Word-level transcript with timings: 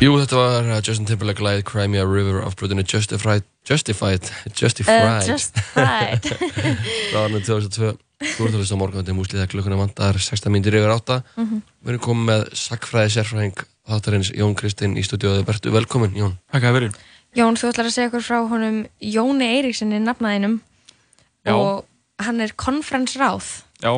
Jú, 0.00 0.14
þetta 0.22 0.36
var 0.40 0.70
Justin 0.86 1.06
Timberlake 1.10 1.42
læð 1.44 1.62
Cry 1.68 1.86
Me 1.90 2.00
a 2.00 2.06
River 2.06 2.42
af 2.46 2.56
bröðinu 2.56 2.84
Justified 2.86 3.44
Justified 3.68 4.30
Justified. 4.56 5.04
Uh, 5.04 5.28
Justified 5.28 6.28
frá 7.12 7.22
árið 7.26 7.46
2002 7.48 7.94
Þú 8.16 8.46
ert 8.46 8.54
að 8.54 8.60
hlusta 8.62 8.72
á 8.72 8.80
morgun, 8.80 9.02
þetta 9.02 9.12
er 9.12 9.16
múslið 9.18 9.40
að 9.44 9.50
klukkuna 9.52 9.76
vandar 9.76 10.16
16 10.16 10.48
mínútur 10.54 10.76
yfir 10.78 10.92
8 10.94 11.18
Mhm. 11.36 11.58
Við 11.84 11.90
erum 11.92 12.04
komið 12.06 12.24
með 12.30 12.44
sakfræði 12.56 13.10
sérfræðing 13.12 13.58
þáttarins 13.86 14.30
Jón 14.32 14.54
Kristinn 14.56 14.96
í 14.96 15.04
stúdíóðu 15.04 15.44
Bertu, 15.44 15.68
velkomin 15.74 16.16
Jón. 16.16 16.38
Takk 16.52 16.64
að 16.64 16.78
verið 16.78 16.96
Jón, 17.36 17.58
þú 17.60 17.68
ætlar 17.68 17.90
að 17.90 17.92
segja 17.92 18.08
okkur 18.08 18.24
frá 18.24 18.38
honum 18.48 18.78
Jóni 19.04 19.50
Eiríkssoni 19.58 20.00
nafnaðinum. 20.00 20.60
Já. 21.44 21.52
og 21.52 21.84
hann 22.24 22.40
er 22.40 22.50
konferensráð. 22.56 23.44
Já, 23.84 23.92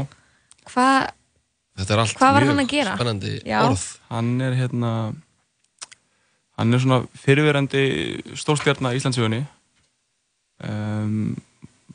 Hvað 0.73 1.09
Þetta 1.79 1.95
er 1.95 2.01
allt 2.03 2.19
Hvað 2.19 2.33
var 2.35 2.47
hann 2.49 2.63
að 2.65 2.71
gera? 2.73 2.95
spennandi 2.99 3.35
Já. 3.47 3.59
orð. 3.69 3.83
Hann 4.11 4.31
er 4.43 4.57
hérna 4.59 4.93
hann 6.59 6.75
er 6.75 6.83
svona 6.83 7.05
fyrirverandi 7.15 7.83
stórstjarnar 8.35 8.97
í 8.97 8.99
Íslandsögunni 8.99 9.45
um, 10.67 11.37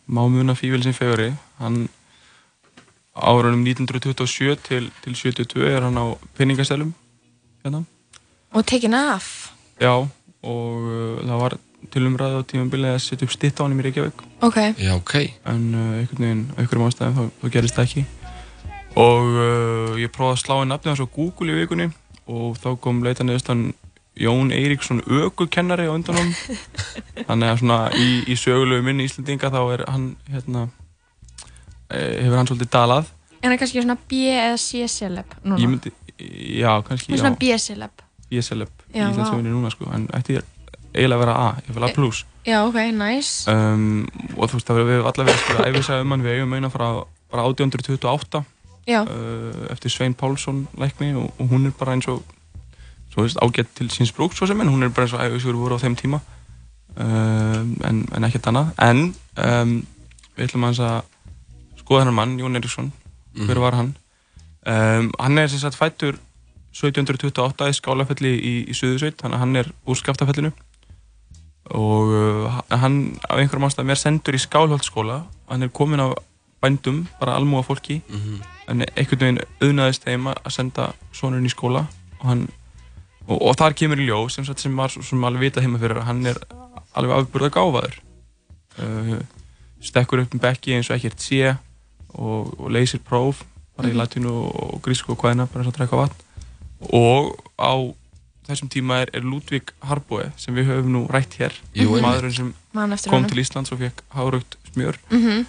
Mámuna 0.07 0.55
Fívilsinn 0.55 0.95
Feguri 0.95 1.33
hann 1.59 1.89
árunum 3.13 3.65
1927 3.67 4.55
til, 4.65 4.87
til 5.03 5.15
72 5.19 5.67
er 5.67 5.83
hann 5.85 5.99
á 5.99 6.05
penningastelum 6.37 6.93
hérna. 7.63 7.83
Og 8.53 8.65
tekin 8.65 8.93
af? 8.93 9.51
Já, 9.81 9.93
og 10.43 10.87
uh, 10.87 11.19
það 11.21 11.37
var 11.43 11.57
til 11.93 12.07
umræðu 12.07 12.41
á 12.41 12.43
tímabilið 12.49 12.95
að 12.95 13.03
setja 13.03 13.27
upp 13.27 13.35
stitt 13.35 13.59
á 13.59 13.65
hann 13.67 13.75
í 13.77 13.83
Reykjavík. 13.85 14.23
Ok, 14.47 14.57
Já, 14.79 14.95
ok. 14.95 15.13
En 15.45 15.63
uh, 15.75 15.99
einhvern 15.99 16.23
veginn, 16.25 16.43
einhverjum 16.57 16.87
ástæðum 16.89 17.17
þá, 17.19 17.23
þá 17.43 17.47
gerist 17.57 17.77
það 17.77 17.89
ekki 17.89 18.05
og 18.99 19.29
uh, 19.33 19.95
ég 19.97 20.11
prófaði 20.13 20.35
að 20.35 20.41
slá 20.43 20.55
inn 20.61 20.71
nafnið 20.73 20.91
hans 20.93 21.03
á 21.03 21.13
Google 21.15 21.53
í 21.53 21.57
vikunni 21.63 21.89
og 22.29 22.59
þá 22.61 22.69
kom 22.83 23.01
leita 23.05 23.25
neðustan 23.25 23.71
Jón 24.19 24.53
Eiríksson 24.53 25.01
ökukennari 25.01 25.89
á 25.89 25.93
undan 25.95 26.19
hann 26.19 26.31
þannig 27.27 27.49
að 27.49 27.59
svona 27.63 27.79
í, 27.97 28.07
í 28.29 28.37
sögulegu 28.37 28.85
minni 28.85 29.07
Íslandinga 29.09 29.49
þá 29.53 29.61
er 29.73 29.85
hann 29.89 30.07
hérna 30.29 30.67
eh, 31.89 32.21
hefur 32.21 32.37
hann 32.37 32.49
svolítið 32.51 32.71
dalað. 32.75 33.09
En 33.41 33.49
hann 33.49 33.57
er 33.57 33.61
kannski 33.63 33.81
svona 33.81 33.97
B 33.97 34.21
eða 34.29 34.59
C-celeb 34.61 35.37
núna? 35.41 35.59
Ég 35.59 35.71
myndi, 35.71 35.93
já 36.61 36.71
kannski 36.85 37.17
svona 37.17 37.33
B-celeb 37.41 38.05
ég 38.33 38.45
seleb 38.45 38.71
í 38.93 38.99
Já, 39.01 39.09
Íslandsögunni 39.09 39.51
núna 39.51 39.71
sko. 39.73 39.89
En 39.93 40.07
ætti 40.15 40.37
ég 40.37 40.45
eiginlega 40.93 41.17
að 41.17 41.23
vera 41.25 41.35
A, 41.41 41.49
ég 41.65 41.75
vil 41.75 41.85
A 41.85 41.91
plus. 41.93 42.23
Já, 42.45 42.59
ok, 42.67 42.79
nice. 42.93 43.49
Um, 43.49 44.05
og 44.35 44.51
þú 44.51 44.59
veist 44.59 44.69
það 44.69 44.81
hefum 44.81 45.07
allavega 45.09 45.41
sko 45.41 45.65
æfisaði 45.65 46.05
um 46.05 46.13
hann. 46.13 46.25
Við 46.25 46.37
eigum 46.37 46.57
eina 46.57 46.69
frá 46.73 46.87
bara 47.33 47.45
1828 47.49 48.43
Já, 48.43 48.45
uh, 48.87 49.71
eftir 49.71 49.89
Svein 49.89 50.13
Pálsson 50.13 50.67
lækni 50.77 51.13
og, 51.15 51.33
og 51.39 51.47
hún 51.47 51.65
er 51.65 51.75
bara 51.79 51.93
eins 51.93 52.07
og 52.07 52.23
ágætt 53.15 53.69
til 53.77 53.89
síns 53.93 54.11
brúk 54.11 54.33
svo 54.33 54.47
sem 54.49 54.61
en 54.61 54.69
hún 54.69 54.83
er 54.83 54.89
bara 54.89 55.05
eins 55.05 55.13
og 55.13 55.21
æfisugur 55.25 55.59
voru 55.59 55.77
á 55.77 55.83
þeim 55.83 55.95
tíma. 55.95 56.19
Um, 56.97 57.77
en, 57.85 58.03
en 58.15 58.23
ekkert 58.23 58.47
annað. 58.47 58.73
En 58.81 59.15
um, 59.37 59.85
við 60.35 60.47
ætlum 60.47 60.67
aðeins 60.67 60.83
að 60.83 61.01
skoða 61.79 62.03
hennar 62.03 62.17
mann, 62.17 62.39
Jón 62.39 62.55
Eriksson 62.57 62.91
hver 63.33 63.59
var 63.59 63.75
hann? 63.75 63.95
Um, 64.67 65.11
hann 65.19 65.37
er 65.37 65.47
sem 65.47 65.59
sagt 65.59 65.75
fættur 65.75 66.17
1728 66.73 67.69
í 67.69 67.73
Skálafelli 67.77 68.33
í, 68.33 68.53
í 68.69 68.75
Suðursveit 68.77 69.19
þannig 69.21 69.37
að 69.37 69.43
hann 69.43 69.55
er 69.61 69.71
úr 69.85 69.97
Skaftafellinu. 69.99 70.51
Og 71.73 72.13
uh, 72.13 72.61
hann 72.69 73.17
af 73.29 73.39
einhverjum 73.39 73.67
ástæðum 73.67 73.93
er 73.93 73.99
sendur 73.99 74.37
í 74.37 74.41
Skálholtsskóla. 74.41 75.23
Hann 75.49 75.65
er 75.65 75.73
komin 75.73 76.03
af 76.03 76.15
bændum 76.63 77.03
bara 77.19 77.35
almúa 77.37 77.63
fólki 77.67 78.01
Mhm. 78.09 78.41
en 78.67 78.81
einhvern 78.95 79.19
veginn 79.19 79.41
auðnaðist 79.61 80.05
þeim 80.07 80.27
að 80.31 80.51
senda 80.55 80.93
sonurinn 81.11 81.45
í 81.49 81.51
skóla 81.51 81.85
og, 82.19 82.25
hann, 82.29 82.47
og, 83.27 83.41
og 83.41 83.55
þar 83.59 83.73
kemur 83.75 83.99
í 83.99 84.07
ljó 84.07 84.29
sem, 84.31 84.45
sagt, 84.45 84.59
sem 84.63 84.75
var 84.77 84.87
svo- 84.89 85.03
sem 85.03 85.23
alveg 85.23 85.41
vitað 85.51 85.63
heima 85.67 85.79
fyrir 85.81 85.97
að 85.99 86.07
hann 86.07 86.25
er 86.25 86.39
alveg 86.95 87.17
afburða 87.17 87.49
gáfaður 87.51 87.97
uh, 88.79 89.19
stekkur 89.83 90.23
upp 90.23 90.33
um 90.33 90.39
bekki 90.39 90.73
eins 90.77 90.89
og 90.89 90.95
ekkert 90.97 91.19
sé 91.19 91.57
og, 92.13 92.53
og 92.59 92.69
leysir 92.71 92.99
próf 93.03 93.43
bara 93.77 93.89
í 93.89 93.91
Mhm. 93.91 93.99
latínu 93.99 94.31
og 94.31 94.81
grísku 94.85 95.11
og 95.11 95.17
hvaðina 95.17 95.47
bara 95.51 95.63
eins 95.63 95.67
og 95.67 95.73
að 95.73 95.77
drekka 95.81 95.97
vatn 95.97 96.19
og 96.93 97.35
á 97.59 97.73
þessum 98.47 98.69
tíma 98.69 99.01
er, 99.01 99.09
er 99.13 99.21
Ludvík 99.23 99.71
Harbói 99.87 100.31
sem 100.37 100.55
við 100.55 100.67
höfum 100.67 100.91
nú 100.91 101.03
rætt 101.11 101.35
hér 101.39 101.53
Jú, 101.75 101.95
maðurinn 102.03 102.33
sem 102.33 102.53
kom 103.09 103.25
til 103.25 103.39
Íslands 103.43 103.71
og 103.71 103.79
fekk 103.79 104.01
háraugt 104.15 104.57
smjör 104.73 104.95
Mhm. 105.11 105.45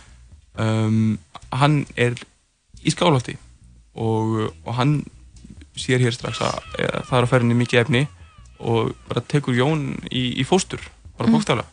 Um, 0.59 1.19
hann 1.53 1.87
er 1.97 2.15
í 2.85 2.91
skálhaldi 2.93 3.37
og, 3.95 4.53
og 4.65 4.75
hann 4.75 5.05
sér 5.77 5.99
hér 6.03 6.15
strax 6.15 6.41
að 6.45 6.59
e, 6.79 6.87
það 7.09 7.17
er 7.19 7.25
að 7.27 7.31
ferðinni 7.33 7.55
mikið 7.59 7.81
efni 7.81 8.03
og 8.61 8.93
bara 9.09 9.21
tekur 9.21 9.55
Jón 9.59 9.87
í, 10.11 10.35
í 10.41 10.45
fóstur 10.47 10.81
bara 11.19 11.29
Mhm. 11.29 11.35
bókstaflega. 11.37 11.69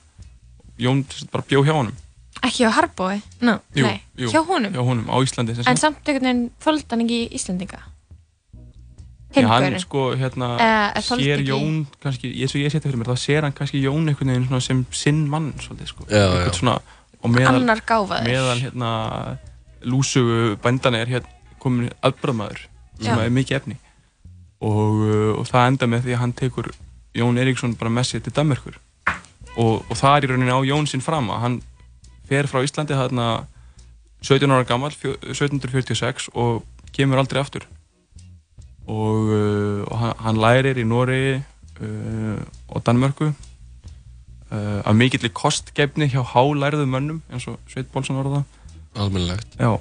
Jón 0.81 1.03
bara 1.31 1.43
bjó 1.47 1.61
hjá 1.63 1.73
honum. 1.77 1.93
Ekki 2.41 2.65
á 2.65 2.71
Harbói? 2.73 3.21
No, 3.41 3.59
Jú, 3.75 3.85
nei, 3.85 4.01
jú, 4.17 4.29
hjá 4.31 4.41
honum? 4.47 4.73
hjá 4.73 4.81
honum 4.81 5.05
á 5.09 5.15
Íslandi 5.21 5.53
En 5.67 5.77
samt 5.77 6.01
einhvern 6.07 6.25
veginn 6.25 6.51
þóldi 6.63 6.85
hann 6.89 7.01
ekki 7.05 7.19
í 7.27 7.33
Íslendinga 7.37 7.79
Já, 9.35 9.47
hann 9.47 9.77
sko 9.79 10.09
hérna 10.19 10.47
Eh, 10.59 10.91
er 10.97 11.03
þoldi 11.05 11.23
sér 11.23 11.39
ekki- 11.39 11.47
Jón 11.51 11.85
kannski, 12.03 12.31
eins 12.41 12.55
og 12.55 12.61
ég 12.61 12.71
setja 12.73 12.89
fyrir 12.91 12.99
mér 12.99 13.11
þá 13.13 13.17
sér 13.21 13.41
hann 13.43 13.53
kannski 13.55 13.79
Jón 13.83 14.09
einhvern 14.09 14.33
veginn 14.33 14.61
sem 14.61 14.85
sinn 14.91 15.29
mann 15.29 15.53
svolítið 15.53 15.87
sko. 15.87 16.03
Já, 16.09 16.25
Einhvern 16.27 16.49
já. 16.51 16.57
svona, 16.59 16.81
meðal, 17.29 17.55
Annar 17.61 17.81
gáfaður. 17.85 18.25
meðal 18.25 18.59
hérna 18.63 18.91
lúsugu 19.85 20.57
bændana 20.61 21.01
er 21.03 21.07
hérna 21.07 21.29
komin 21.61 21.91
aðbröðmaður 22.01 22.63
sem 23.01 23.17
Já. 23.17 23.25
er 23.25 23.33
mikið 23.33 23.57
efni. 23.59 23.77
Og, 24.61 25.01
uh, 25.05 25.33
og 25.41 25.45
það 25.49 25.67
enda 25.71 25.89
með 25.89 26.07
því 26.07 26.15
að 26.15 26.21
hann 26.21 26.33
tekur 26.37 26.71
Jón 27.17 27.37
Eriksson 27.41 27.75
bara 27.77 27.91
með 27.93 28.09
sér 28.11 28.23
til 28.25 28.33
Danmerkur. 28.33 28.77
Og, 29.57 29.81
og 29.89 29.95
það 29.97 30.15
er 30.15 30.25
í 30.25 30.31
rauninni 30.31 30.55
á 30.55 30.61
Jón 30.69 30.87
sinn 30.89 31.03
fram 31.03 31.29
að 31.33 31.41
hann 31.45 31.57
fer 32.29 32.47
frá 32.47 32.61
Íslandi 32.63 32.95
þarna 32.95 33.27
17 34.21 34.53
ára 34.53 34.67
gammal 34.69 34.93
1746 34.93 36.29
og 36.37 36.61
kemur 36.93 37.21
aldrei 37.21 37.41
aftur. 37.41 37.65
Og, 38.87 39.29
uh, 39.29 39.81
og 39.85 39.95
hann, 40.01 40.17
hann 40.25 40.41
lærir 40.41 40.81
í 40.81 40.85
Noregi 40.87 41.39
uh, 41.81 42.37
og 42.69 42.85
Danmörku 42.85 43.31
uh, 44.51 44.81
af 44.85 44.95
mikilli 44.95 45.31
kostgefni 45.33 46.09
hjá 46.11 46.21
hálærðu 46.33 46.85
mönnum 46.89 47.23
eins 47.31 47.47
og 47.47 47.59
Sveit 47.71 47.91
Bólsson 47.93 48.19
var 48.19 48.29
það. 48.35 48.43
Almennilegt. 49.01 49.57
Já, 49.59 49.77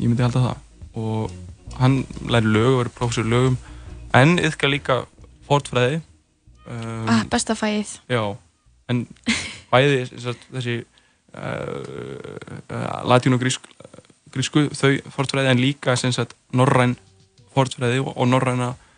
ég 0.00 0.06
myndi 0.08 0.24
halda 0.24 0.44
það. 0.48 0.66
Og 1.00 1.30
hann 1.80 2.02
læri 2.28 2.50
lög 2.50 2.70
og 2.72 2.78
verið 2.82 2.96
prófessor 2.98 3.28
í 3.28 3.32
lögum. 3.32 3.58
En 4.16 4.38
yfka 4.42 4.70
líka 4.70 5.02
fortfræði 5.50 6.00
um, 6.70 7.08
ah, 7.10 7.24
Besta 7.30 7.56
fæið 7.58 7.96
Já, 8.10 8.22
en 8.90 9.04
bæði 9.70 10.04
sem 10.10 10.22
sagt, 10.26 10.46
þessi 10.54 10.80
uh, 10.80 11.80
uh, 12.70 13.00
latín 13.10 13.36
og 13.36 13.42
grísk, 13.42 13.66
grísku 14.34 14.68
þau 14.74 14.92
fortfræði 15.14 15.52
en 15.52 15.62
líka 15.62 15.96
sem 15.98 16.14
sagt 16.14 16.36
norræn 16.56 16.96
fortfræði 17.54 18.02
og, 18.04 18.12
og 18.14 18.30
norræna 18.30 18.72
eh, 18.74 18.89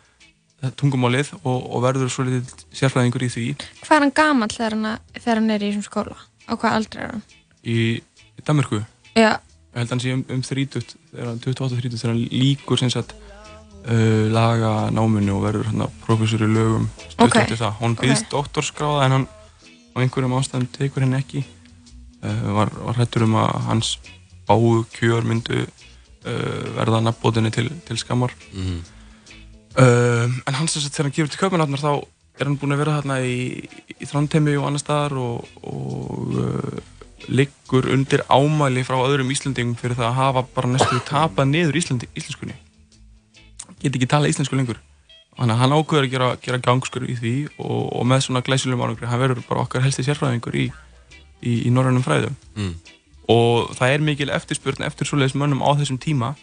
tungumálið 0.79 1.33
og, 1.43 1.57
og 1.75 1.81
verður 1.83 2.09
svo 2.13 2.23
litið 2.27 2.53
sérfræðingur 2.73 3.25
í 3.27 3.29
því 3.33 3.45
Hvað 3.83 3.95
er 3.97 4.03
hann 4.05 4.13
gamall 4.15 4.49
þegar 4.53 4.75
hann, 4.77 4.99
þegar 5.19 5.41
hann 5.41 5.51
er 5.57 5.63
í 5.65 5.71
þessum 5.73 5.87
skóla? 5.89 6.15
Á 6.47 6.53
hvað 6.55 6.77
aldrei 6.79 7.03
er 7.03 7.11
hann? 7.11 7.23
í, 7.63 7.77
Danmörku 8.47 8.79
Já, 9.15 9.31
ég 9.35 9.77
held 9.77 9.85
að 9.87 9.93
hann 9.95 10.03
sé 10.03 10.13
um, 10.15 10.23
um 10.29 10.41
30 10.41 10.87
þegar 11.11 11.27
hann 11.33 11.43
28-30 11.43 11.99
þegar 12.01 12.13
hann 12.15 12.23
líkur 12.31 12.79
sem 12.81 12.89
sagt 12.93 13.13
uh, 13.17 14.25
laga 14.33 14.73
náminu 14.95 15.35
og 15.37 15.43
verður 15.47 15.69
hann 15.71 15.85
professor 16.05 16.43
í 16.45 16.49
lögum 16.49 16.87
stutt 17.09 17.27
Ok, 17.27 17.37
eftir 17.43 17.59
það, 17.61 17.75
hann 17.81 17.97
ok. 17.97 18.03
býðst 18.07 18.29
doktorskráða 18.33 19.05
en 19.09 19.17
hann 19.17 19.27
á 19.93 19.97
einhverjum 20.01 20.33
ástæðum 20.39 20.67
tekur 20.73 21.03
henni 21.05 21.19
ekki 21.21 21.43
uh, 22.23 22.49
var, 22.57 22.71
var 22.87 22.97
hættur 23.03 23.27
um 23.27 23.35
að 23.43 23.53
hans 23.67 23.95
báu 24.47 24.81
kjör 24.95 25.23
myndu 25.29 25.61
uh, 25.61 26.63
verða 26.79 27.03
nafnbóðinni 27.05 27.51
til, 27.53 27.69
til 27.87 27.99
skammar 28.01 28.33
Mhm. 28.53 28.81
Uh, 29.79 30.27
en 30.27 30.57
hann 30.57 30.69
sem 30.69 30.83
sagt 30.83 30.95
þegar 30.95 31.09
hann 31.09 31.15
gefur 31.17 31.33
til 31.33 31.41
köpunarnar 31.41 31.83
þá 31.83 31.91
er 32.39 32.49
hann 32.49 32.57
búinn 32.57 32.75
að 32.75 32.81
vera 32.83 32.97
þarna 32.99 33.19
í, 33.25 33.37
í 33.93 34.09
Þrándheimi 34.09 34.55
og 34.57 34.67
annar 34.69 34.81
staðar 34.81 35.17
og, 35.21 35.51
og 35.69 36.37
uh, 36.41 36.79
liggur 37.29 37.87
undir 37.93 38.23
ámæli 38.29 38.83
frá 38.87 38.97
öðrum 39.03 39.31
Íslandingum 39.31 39.77
fyrir 39.79 39.97
það 39.99 40.09
að 40.09 40.17
hafa 40.19 40.45
bara 40.55 40.71
næstu 40.73 40.99
tapað 41.07 41.51
niður 41.51 41.77
Íslandi, 41.79 42.09
íslenskunni. 42.17 42.57
Get 43.83 43.95
ekki 43.95 44.09
tala 44.09 44.31
íslensku 44.31 44.57
lengur. 44.57 44.81
Þannig 45.37 45.55
að 45.55 45.61
hann 45.63 45.75
ákveður 45.77 46.07
að 46.07 46.11
gera, 46.13 46.31
gera 46.43 46.61
gangskur 46.61 47.05
í 47.09 47.15
því 47.17 47.35
og, 47.57 47.79
og 47.97 48.03
með 48.09 48.25
svona 48.27 48.43
glæsilegum 48.45 48.83
ánugri 48.85 49.09
hann 49.09 49.21
verður 49.21 49.45
bara 49.47 49.63
okkar 49.65 49.85
helsti 49.85 50.05
sérfræðingur 50.05 50.57
í, 50.59 50.67
í, 51.41 51.53
í 51.67 51.71
norrænum 51.73 52.05
fræðum. 52.05 52.35
Mm. 52.57 52.75
og 53.33 53.71
það 53.77 53.93
er 53.95 54.03
mikil 54.03 54.29
eftirspurn 54.35 54.83
eftir 54.85 55.07
svoleiðis 55.07 55.37
mönnum 55.39 55.63
á 55.63 55.71
þessum 55.79 55.97
tíma. 56.01 56.33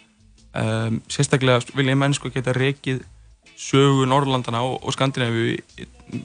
Um, 0.51 0.99
sérstaklega 1.07 1.61
vilja 1.77 1.95
menn 1.95 2.15
sko 2.17 2.31
geta 2.33 2.51
rekið 2.57 3.05
sögu 3.57 4.05
Norrlandana 4.09 4.63
og, 4.65 4.79
og 4.83 4.93
Skandinavíu 4.93 5.57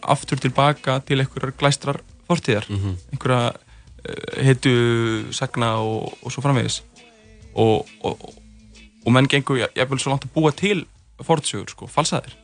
aftur 0.03 0.41
tilbaka 0.41 0.99
til 1.07 1.21
einhverjar 1.21 1.55
glæstrar 1.59 2.01
fortíðar. 2.27 2.67
Mhm. 2.69 2.97
einhverja 3.13 3.53
uh, 3.53 4.45
heitu 4.45 5.33
sagna 5.33 5.77
og, 5.83 6.19
og 6.23 6.33
svo 6.33 6.43
framvegis. 6.43 6.83
Og, 7.55 7.87
og, 8.05 8.35
og 9.07 9.13
menn 9.13 9.29
gengur 9.29 9.61
jafnvel 9.63 10.01
svo 10.03 10.13
langt 10.13 10.27
að 10.27 10.35
búa 10.35 10.53
til 10.53 10.85
fortsögur 11.25 11.71
sko, 11.73 11.87
falsaðir. 11.87 12.37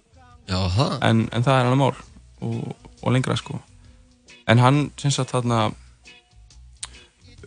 En, 1.03 1.29
en 1.33 1.45
það 1.45 1.59
er 1.59 1.67
hann 1.67 1.77
að 1.77 1.83
mál 1.83 1.97
og, 2.41 2.77
og 3.03 3.13
lengra 3.13 3.37
sko. 3.37 3.59
En 4.49 4.59
hann 4.59 4.91
syns 4.99 5.21
að 5.23 5.35
þarna 5.37 5.59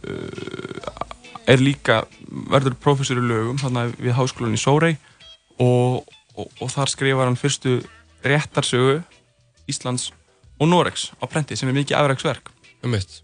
uh, 0.06 0.92
er 1.48 1.62
líka 1.62 2.04
verður 2.52 2.78
professor 2.82 3.20
í 3.20 3.26
lögum 3.26 3.60
þarna 3.62 3.88
við 3.94 4.16
háskólan 4.18 4.56
í 4.56 4.62
Sórei 4.62 4.94
og, 5.62 6.06
og, 6.36 6.50
og 6.62 6.72
þar 6.72 6.92
skrifar 6.92 7.30
hann 7.30 7.40
fyrstu 7.40 7.78
réttarsögu 8.26 9.00
Íslands 9.72 10.12
og 10.60 10.70
Noregs 10.70 11.10
á 11.20 11.26
prenti 11.30 11.58
sem 11.60 11.70
er 11.72 11.78
mikið 11.78 12.00
afræksverk 12.00 12.52
um 12.84 12.94
mitt 12.96 13.22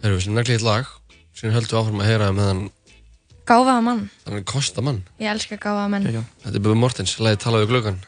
Erum 0.00 0.16
við 0.16 0.26
sem 0.26 0.36
neglið 0.36 0.64
lag 0.64 0.92
sem 1.36 1.50
við 1.50 1.74
áfram 1.76 2.00
að 2.00 2.08
heyra 2.10 2.30
með 2.36 2.50
hann 2.50 2.62
Gáfaða 3.50 3.80
mann. 3.82 4.04
þannig 4.24 4.46
kosta 4.46 4.84
mann 4.84 5.02
Ég 5.18 5.32
elska 5.32 5.56
gáfaða 5.58 5.88
menn. 5.90 6.06
Kekja. 6.06 6.22
Þetta 6.44 6.56
er 6.56 6.64
Bubi 6.64 6.78
Mortens, 6.78 7.16
lagið 7.18 7.42
talaðu 7.44 7.66
við 7.66 7.74
glöggan 7.74 8.00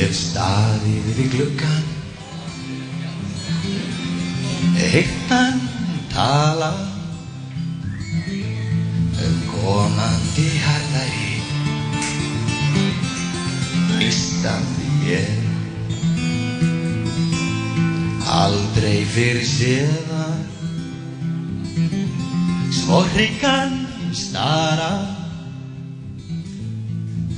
Ég 0.00 0.12
staði 0.16 0.94
við 1.04 1.26
gluggan 1.34 1.88
Eittan 4.80 5.58
tala. 6.08 6.70
Um 9.20 9.34
komandi 9.50 10.46
harðari. 10.64 11.34
Ístandi 14.08 14.88
ég. 15.10 15.44
Aldrei 18.40 19.04
fyrir 19.12 19.44
séðan 19.44 20.42
Svo 22.80 23.04
hryggan 23.12 23.80
stara. 24.16 24.92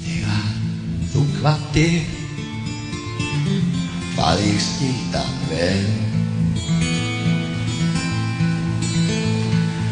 Þegar 0.07 0.51
þú 1.11 1.31
kvattir 1.41 2.22
hvað 4.23 4.39
ég 4.47 4.59
skildan 4.63 5.31
vel 5.51 5.87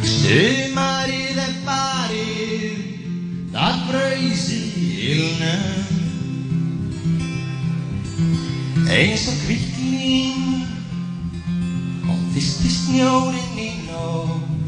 Sumarið 0.07 1.41
er 1.43 1.57
farið 1.65 2.77
það 3.51 3.81
braus 3.89 4.45
í 4.55 4.61
ilnum 5.17 5.83
eins 9.01 9.27
og 9.33 9.43
kvittling 9.43 10.47
kom 12.07 12.23
snjórinn 12.79 13.59
í 13.67 13.69
nóg 13.89 14.60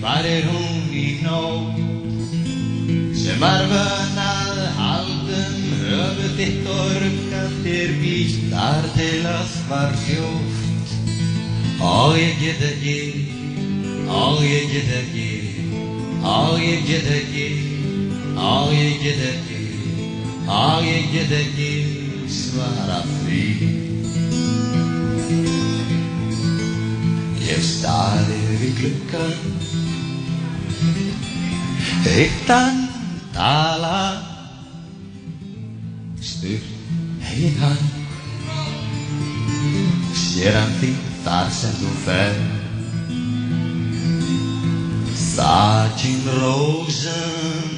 mig 0.00 0.08
hvar 0.08 0.24
er 0.24 0.44
hún 0.48 0.92
í 0.96 1.20
nótt 1.20 1.76
sem 3.16 3.40
var 3.40 3.66
vön 3.68 4.16
að 4.22 4.60
haldum 4.78 5.56
höfuð 5.80 6.36
þitt 6.38 6.68
og 6.72 6.94
ruggandir 7.02 7.92
bílt 8.00 8.46
þar 8.52 8.88
til 8.96 9.26
allt 9.28 9.58
var 9.68 9.92
hljótt 10.04 10.94
og 11.84 12.16
ég 12.16 12.40
get 12.40 12.64
ekki 12.70 12.96
og 14.08 14.40
ég 14.44 14.72
get 14.72 14.90
ekki 15.02 15.28
og 16.24 16.56
ég 16.64 16.84
get 16.88 17.12
ekki 17.18 17.48
og 18.40 18.72
ég 18.72 19.04
get 19.04 19.20
ekki 19.28 19.60
og 20.48 20.84
ég 20.88 21.12
get 21.12 21.32
ekki 21.42 21.72
svara 22.30 23.02
því. 23.04 23.44
Ég 27.50 27.64
staði 27.66 28.40
við 28.62 28.78
gluggan 28.80 29.59
Eittan 32.06 32.88
tala. 33.34 34.22
Spurt 36.20 36.66
hegin 37.26 37.56
hann. 37.60 37.84
Sér 40.14 40.56
hann 40.56 40.74
þig 40.80 40.96
þar 41.24 41.52
sem 41.52 41.76
þú 41.82 41.92
fer 42.06 42.40
Þakin 45.40 46.24
rósum. 46.40 47.68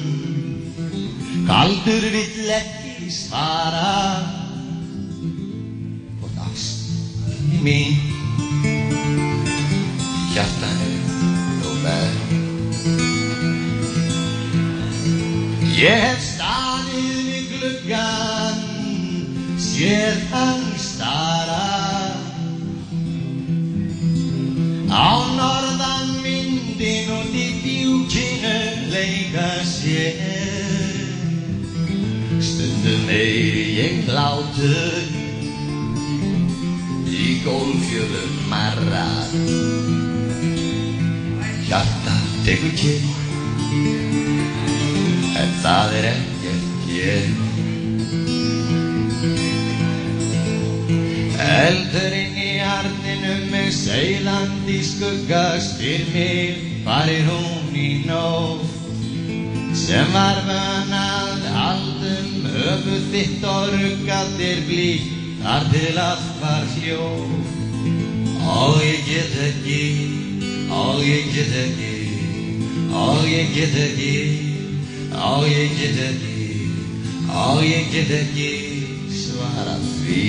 Kaldur 1.47 2.03
vill 2.15 2.49
ekki 2.57 3.11
svara. 3.13 4.23
Hvort 6.19 6.37
ást 6.43 6.75
mín. 7.63 7.95
Hjartanu 10.33 10.82
Ég 15.83 15.99
hef 15.99 16.19
staðið 16.23 17.15
við 17.27 17.47
gluggan, 17.57 18.59
séð 19.59 20.19
hann 20.31 20.61
stara. 20.79 21.65
Á 24.87 25.11
norðan 25.35 26.13
myndin 26.23 27.09
út 27.17 27.35
í 27.35 27.47
djúkinu 27.65 28.53
leika 28.93 29.49
sér. 29.67 30.93
Stundum 32.39 33.03
heyri 33.11 33.65
ég 33.81 34.07
hlátur 34.07 35.03
í 37.11 37.27
gólfjörðum 37.43 38.39
marra. 38.53 39.03
Hjarta 41.67 42.15
tekur 42.47 42.71
kynn 42.79 43.22
það 45.73 45.93
er 45.97 46.05
ekkert 46.09 46.81
hér. 46.87 47.23
Eldurinn 51.43 52.35
í 52.37 52.51
harninum 52.59 53.47
með 53.53 53.69
seilandi 53.77 54.77
skugga 54.85 55.41
spyr 55.63 56.03
mig 56.13 56.61
hvar 56.83 57.09
er 57.09 57.25
hún 57.29 57.73
í 57.73 57.89
nótt 58.05 58.69
sem 59.73 60.13
var 60.13 60.43
vön 60.45 60.93
að 60.99 61.49
haldum 61.55 62.45
höfuð 62.53 63.09
þitt 63.15 63.49
og 63.49 63.73
ruggatir 63.73 64.61
blík 64.69 65.09
þar 65.41 65.67
til 65.73 65.95
allt 66.03 66.29
var 66.43 66.69
hljótt 66.75 67.49
og 68.59 68.77
ég 68.83 69.09
get 69.09 69.35
ekki 69.49 69.81
og 70.69 71.01
ég 71.01 71.33
get 71.33 71.59
ekki 71.65 71.93
og 72.93 73.25
ég 73.31 73.53
get 73.57 73.77
ekki 73.87 74.42
og 75.17 75.45
ég 75.47 75.73
get 75.77 75.99
ekki 76.07 76.33
og 77.29 77.61
ég 77.65 77.89
get 77.93 78.11
ekki 78.17 78.49
svara 79.13 79.77
því 79.81 80.23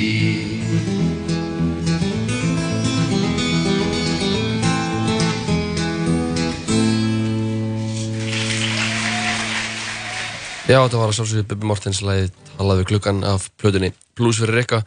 Já, 10.64 10.78
þetta 10.80 10.96
var 10.96 11.10
að 11.10 11.18
sjálfsögðu 11.18 11.44
Bubi 11.50 11.68
Mortens 11.68 11.98
lagið 12.00 12.30
talaðu 12.54 12.80
við 12.80 12.86
gluggan 12.88 13.18
af 13.28 13.50
plötunni 13.60 13.90
Blues 14.16 14.38
fyrir 14.40 14.56
Rikka. 14.62 14.78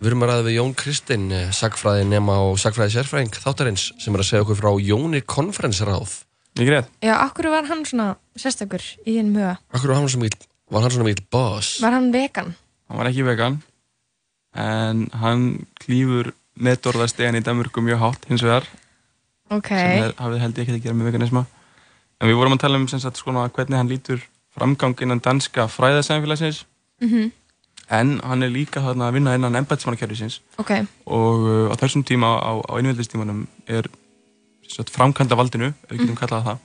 Við 0.00 0.08
erum 0.08 0.24
að 0.24 0.30
ræða 0.30 0.46
við 0.46 0.56
Jón 0.56 0.72
Kristinn, 0.80 1.26
eh, 1.28 1.50
sagfræði 1.52 2.06
nema 2.08 2.38
og 2.40 2.56
sagfræði 2.56 2.94
sérfræðing 2.94 3.36
þáttarins 3.36 3.90
sem 4.00 4.16
er 4.16 4.22
að 4.24 4.28
segja 4.30 4.46
okkur 4.46 4.60
frá 4.62 4.70
Jóni 4.80 5.20
konferensráð 5.20 6.22
Ekki 6.60 6.72
rétt? 6.74 6.88
Já, 7.00 7.14
okkur 7.24 7.48
var 7.54 7.64
hann 7.70 7.84
svona 7.88 8.10
sérstakur 8.36 8.82
í 9.08 9.14
þinn 9.16 9.30
huga? 9.34 9.54
Akkur 9.72 9.88
var 9.94 10.00
hann 10.00 10.08
svona 10.12 10.26
mikil, 10.26 10.46
var 10.70 10.84
hann 10.84 10.92
svona 10.92 11.06
mikil 11.08 11.24
boss? 11.32 11.70
Var 11.80 11.94
hann 11.96 12.10
vegan? 12.12 12.50
Hann 12.90 12.98
var 13.00 13.08
ekki 13.08 13.24
vegan 13.24 13.60
en 14.60 15.04
hann 15.22 15.44
klýfur 15.80 16.32
meðdorðastegan 16.60 17.38
í 17.38 17.42
Danmörku 17.46 17.80
mjög 17.86 18.00
hátt 18.02 18.24
hins 18.28 18.42
vegar 18.44 18.66
Ok. 19.50 19.68
sem 19.70 20.02
er, 20.04 20.12
hafið 20.18 20.42
held 20.42 20.58
ég 20.58 20.64
ekki 20.66 20.74
að 20.76 20.82
gera 20.88 20.98
með 20.98 21.08
veganisma 21.12 21.44
en 22.20 22.28
við 22.28 22.36
vorum 22.40 22.56
að 22.56 22.62
tala 22.66 22.80
um 22.80 22.88
sem 22.90 23.00
sagt, 23.00 23.16
skona, 23.22 23.46
hvernig 23.54 23.78
hann 23.78 23.88
lítur 23.90 24.20
framgang 24.54 24.98
innan 25.06 25.22
danska 25.22 25.68
fræðasæðanfélagsins 25.70 26.64
Mhm. 27.00 27.30
en 27.90 28.18
hann 28.20 28.42
er 28.42 28.50
líka 28.52 28.82
þarna 28.82 29.08
að 29.08 29.14
vinna 29.16 29.34
innan 29.38 29.56
embætismannakerfisins 29.62 30.40
ok, 30.58 30.70
og 31.06 31.46
uh, 31.46 31.70
á 31.72 31.74
þessum 31.80 32.04
tíma 32.04 32.34
á, 32.42 32.52
á 32.60 32.72
einveldistímanum 32.76 33.46
er 33.66 33.86
framkvæmda 34.94 35.36
valdinu, 35.38 35.72
ef 35.86 35.90
við 35.94 36.02
getum 36.04 36.16
kallað 36.20 36.44
það 36.46 36.58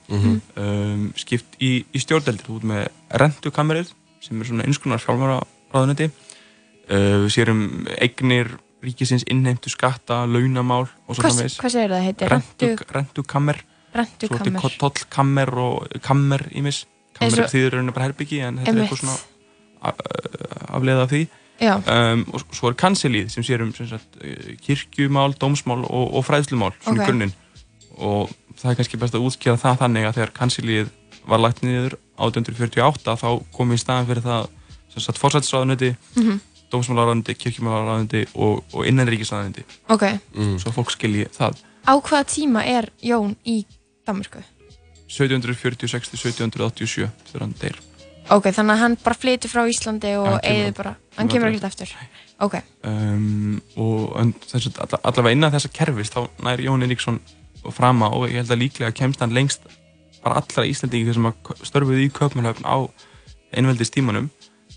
um, 0.62 1.06
skipt 1.18 1.56
í, 1.62 1.70
í 1.92 1.98
stjórndeldir 2.02 2.50
út 2.54 2.66
með 2.70 2.86
rentukamerið 3.22 3.90
sem 4.22 4.40
er 4.42 4.48
svona 4.50 4.66
einskonar 4.66 5.02
fjálfara 5.02 5.40
ráðunetti 5.74 6.06
uh, 6.10 7.24
við 7.24 7.30
sérum 7.34 7.62
eignir 7.98 8.52
ríkisins 8.86 9.24
innheimtu 9.32 9.70
skatta, 9.72 10.22
launamál 10.30 10.84
og 11.08 11.16
svo 11.16 11.22
hvað, 11.24 11.30
framvegis. 11.32 11.56
hvað 11.62 11.74
segir 11.74 11.94
það 11.96 12.04
heitir? 12.06 12.28
rentu, 12.30 12.66
Rentu, 12.68 12.90
rentukammer. 12.94 13.56
Svo 13.96 14.02
þetta 14.04 14.28
rentukammer. 14.28 14.66
er 14.68 14.76
tollkammer 14.82 15.52
og 15.64 15.96
kammer 16.04 16.44
ímis 16.52 16.82
kammer 17.16 17.32
Eins 17.32 17.38
og- 17.46 17.50
þýður 17.54 17.72
rauninni 17.78 17.94
bara 17.96 18.06
herbyggi 18.10 18.40
en 18.44 18.58
þetta 18.60 18.74
er 18.76 18.82
eitthvað 18.84 19.00
svona 19.00 19.16
a- 19.80 20.76
afleiða 20.76 21.06
af 21.06 21.10
því. 21.14 21.22
Um, 21.56 22.26
og 22.36 22.42
svo 22.52 22.68
er 22.68 22.74
kanselíð 22.76 23.30
sem 23.32 23.42
sér 23.42 23.62
um 23.64 23.70
sem 23.72 23.88
sagt, 23.88 24.18
eh, 24.20 24.54
kirkjumál, 24.60 25.32
dómsmál 25.40 25.86
og, 25.88 26.14
og 26.20 26.24
fræðslumál 26.28 26.74
svona 26.84 26.92
Ok. 26.92 27.00
okay. 27.00 27.06
grunninn 27.08 27.32
og 27.98 28.30
það 28.56 28.70
er 28.70 28.78
kannski 28.80 29.00
best 29.00 29.14
að 29.14 29.26
útskjara 29.28 29.60
það 29.62 29.78
þannig 29.84 30.06
að 30.08 30.14
þegar 30.18 30.32
kanselíð 30.40 30.90
var 31.26 31.42
lagt 31.42 31.62
niður 31.62 31.96
1848 32.18 33.16
þá 33.22 33.28
kom 33.56 33.72
í 33.74 33.78
staðan 33.80 34.06
fyrir 34.08 34.22
það 34.24 34.48
sem 34.92 35.02
sagt 35.04 35.18
fórsættisráðunetti 35.20 35.94
Mhm. 36.16 36.40
dómsmálaráðunetti, 36.72 37.34
kirkjumálaráðunetti 37.38 38.22
og, 38.34 38.64
og 38.74 38.86
innanríkisráðunetti 38.90 39.64
ok. 39.88 40.04
Svo 40.58 40.72
fólk 40.74 40.90
skilji 40.90 41.28
það. 41.36 41.60
Á 41.86 41.94
hvaða 42.02 42.24
tíma 42.26 42.64
er 42.66 42.88
Jón 43.02 43.36
í 43.46 43.60
Danmarku? 44.06 44.42
1746 45.06 46.10
til 46.10 46.18
1787 46.18 47.10
þegar 47.30 47.44
hann 47.44 47.54
deyr. 47.60 47.76
Ok, 48.34 48.48
þannig 48.50 48.74
að 48.74 48.80
hann 48.82 48.96
bara 49.04 49.14
flytur 49.14 49.52
frá 49.52 49.62
Íslandi 49.70 50.16
og 50.18 50.40
eigður 50.42 50.72
bara, 50.74 50.96
hann 51.16 51.28
kemur 51.30 51.52
ekkert 51.52 51.68
aftur. 51.68 51.92
Ok, 52.42 52.56
um, 52.84 53.60
og 53.78 54.16
en 54.18 54.32
allavega 54.58 55.30
innan 55.36 55.52
þessa 55.54 55.70
kerfis 55.72 56.10
þá 56.10 56.24
nær 56.42 56.58
Jón 56.64 56.82
Eiríksson 56.82 57.20
fram 57.74 58.04
á 58.04 58.08
og 58.10 58.28
ég 58.28 58.40
held 58.40 58.52
að 58.54 58.62
líklega 58.64 58.94
kemst 58.96 59.22
hann 59.24 59.34
lengst 59.34 59.66
bara 60.24 60.40
allra 60.40 60.66
Íslandingi 60.66 61.14
sem 61.14 61.28
að 61.28 61.52
störfuði 61.66 62.06
í 62.06 62.12
Kaupmannhöfn 62.14 62.66
á 62.66 62.86
einveldistímanum. 63.56 64.30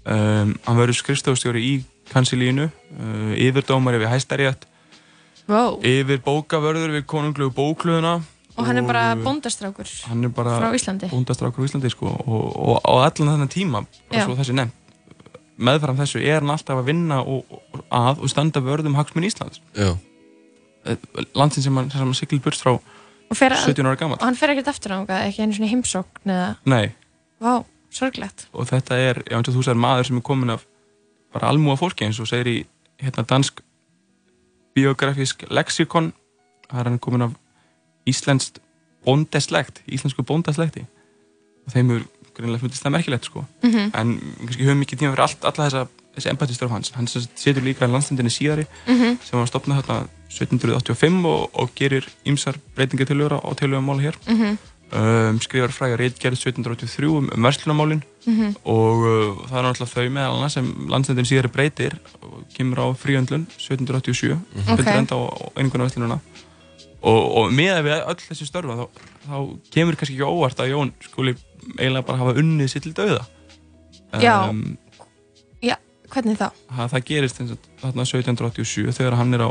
Um, 0.06 0.56
hann 0.66 0.78
verður 0.78 1.00
skrifstofustjóri 1.00 1.64
í 1.66 1.74
kansilínu 2.10 2.70
uh, 2.70 3.32
yfirdómari 3.38 4.02
við 4.02 4.14
hæstarétt. 4.14 4.68
Wow 5.50 5.80
yfir 5.86 6.22
bókavörður 6.26 6.94
við 7.00 7.08
konunglugu 7.10 7.56
bóklöðuna 7.58 8.20
og 8.60 8.68
hann 8.68 8.78
er 8.78 8.86
bara 8.86 9.16
bóndastrákur 9.18 9.90
hann 10.06 10.28
er 10.28 10.34
bara 10.36 10.60
frá 10.60 10.76
Íslandi. 10.78 11.10
bóndastrákur 11.10 11.64
á 11.64 11.68
Íslandi 11.70 11.90
sko, 11.90 12.12
og, 12.12 12.46
og, 12.54 12.76
og 12.84 13.02
allan 13.02 13.34
þennan 13.34 13.50
tíma 13.50 13.82
þessi 14.12 14.54
nefn 14.60 14.76
meðfram 15.60 15.98
þessu 16.00 16.22
er 16.24 16.40
hann 16.44 16.54
alltaf 16.54 16.80
að 16.80 16.92
vinna 16.92 17.22
og, 17.24 17.50
og, 17.52 17.82
að 17.92 18.24
og 18.24 18.32
standa 18.32 18.62
vörðum 18.64 18.96
hagsmun 19.00 19.28
Íslands. 19.28 19.62
Já, 19.76 19.92
landsin 21.36 21.64
sem 21.64 21.76
hann, 21.78 21.90
hann 21.92 22.14
siglir 22.18 22.42
burt 22.44 22.58
frá 22.60 22.72
og, 22.78 23.36
fer 23.38 23.54
að, 23.54 23.66
17 23.74 23.86
ára 23.86 24.00
gammal 24.00 24.18
og 24.20 24.26
hann 24.26 24.36
fer 24.40 24.54
ekkert 24.54 24.72
aftur 24.72 24.96
á 24.96 25.00
ekki 25.28 25.44
einu 25.44 25.54
svona 25.58 25.70
heimsókn 25.72 26.34
eða, 26.34 26.50
Nei, 26.66 26.92
vá, 27.44 27.64
sorglegt. 27.94 28.48
Og 28.54 28.68
þetta 28.70 28.98
er, 28.98 29.24
já 29.30 29.38
þú 29.44 29.64
sagðir 29.64 29.82
maður 29.84 30.08
sem 30.10 30.18
er 30.22 30.26
komin 30.30 30.54
af 30.56 30.66
bara 31.34 31.50
almúa 31.52 31.76
fólki 31.78 32.06
eins 32.08 32.20
og 32.20 32.28
segir 32.30 32.48
í 32.50 32.58
hérna 33.04 33.26
dansk 33.30 33.62
biografísk 34.78 35.46
lexikon 35.50 36.12
það 36.70 36.80
er 36.84 36.90
hann 36.90 37.00
komin 37.04 37.26
af 37.28 37.36
íslenskt 38.10 38.60
bóndeslegt, 39.06 39.82
íslensku 39.90 40.24
bóndeslekti 40.28 40.86
og 41.66 41.74
þeim 41.74 41.92
hefur 41.94 42.08
greinlega 42.40 42.62
fundist 42.64 42.84
það 42.86 42.94
merkilegt 42.96 43.26
sko. 43.28 43.46
Mhm. 43.64 43.90
en 43.94 44.14
kannski 44.46 44.64
höfum 44.68 44.82
ekki 44.86 44.96
tíma 45.00 45.12
fyrir 45.14 45.26
allt, 45.26 45.44
alla 45.46 45.66
þessa 45.70 45.88
þessi 46.16 46.30
embættistörf 46.32 46.72
hans, 46.72 46.92
hann 46.96 47.08
setur 47.08 47.62
líka 47.64 47.88
landstendinni 47.88 48.32
síðari 48.34 48.66
Mhm. 48.88 49.20
sem 49.24 49.40
var 49.40 49.48
stopnað 49.48 49.84
þarna 49.84 50.08
1785 50.30 51.26
og, 51.26 51.50
og 51.54 51.72
gerir 51.76 52.06
ymsar 52.30 52.56
breytingar 52.76 53.08
til 53.10 53.22
öra 53.26 53.40
á 53.42 53.50
tilöfumála 53.58 54.02
hér 54.10 54.16
Mhm. 54.30 54.58
um, 54.94 55.40
skrifar 55.42 55.72
fræga 55.72 55.98
reitgerð 55.98 56.38
1783 56.38 57.08
um, 57.10 57.30
um 57.34 57.44
verslunamálin 57.44 58.04
Mhm. 58.26 58.56
og 58.66 58.98
uh, 59.06 59.48
það 59.50 59.58
er 59.58 59.66
náttúrulega 59.66 59.94
þau 59.96 60.10
meðal 60.10 60.36
annars 60.38 60.54
sem 60.54 60.66
landsendin 60.90 61.26
síðari 61.26 61.52
breytir 61.52 61.94
og 62.22 62.44
kemur 62.54 62.78
á 62.78 62.88
fríöndlun 62.94 63.48
1787 63.58 64.38
mm 64.56 64.74
Ok. 64.74 64.88
enda 64.88 65.16
á, 65.16 65.22
á 65.30 65.46
einhverjum 65.58 65.88
verslununa 65.88 66.20
og, 67.02 67.38
og 67.38 67.52
með 67.54 67.84
við 67.86 68.02
öll 68.06 68.22
þessi 68.28 68.46
störfa 68.50 68.76
þá, 68.76 68.86
þá 69.30 69.36
kemur 69.74 69.96
kannski 69.96 70.16
ekki 70.18 70.28
óvart 70.28 70.60
að 70.60 70.72
Jón 70.74 70.92
skuli 71.02 71.36
eiginlega 71.80 72.06
bara 72.06 72.18
hafa 72.18 72.34
unnið 72.42 72.68
sér 72.74 72.82
til 72.84 72.94
dauða 72.94 73.26
Já. 74.20 74.50
já, 75.62 75.76
hvernig 76.10 76.38
þá? 76.40 76.50
það, 76.76 76.88
það 76.94 77.04
gerist 77.06 77.38
þarna 77.82 78.06
1787 78.06 78.92
þegar 78.98 79.16
hann 79.20 79.34
er 79.38 79.44
á 79.46 79.50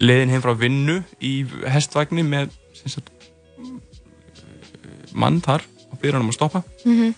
leiðin 0.00 0.30
heim 0.32 0.42
frá 0.44 0.54
vinnu 0.56 1.00
í 1.20 1.32
hestvagni 1.68 2.22
með 2.26 2.54
sagt, 2.86 3.10
mann 5.12 5.40
þar 5.44 5.64
og 5.90 5.98
byrjar 6.00 6.18
hann 6.18 6.26
um 6.26 6.32
að 6.32 6.38
stoppa. 6.38 6.62
Mhm. 6.84 7.14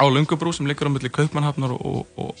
á 0.00 0.04
Lungabrú 0.08 0.52
sem 0.54 0.66
liggur 0.66 0.88
á 0.88 0.92
milli 0.92 1.10
Kaupmannhafnar 1.12 1.72
og, 1.76 1.80
og, 1.84 2.06
og, 2.16 2.34